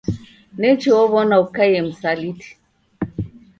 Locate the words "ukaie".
1.43-1.81